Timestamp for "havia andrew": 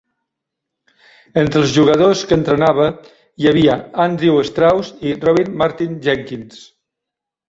3.51-4.39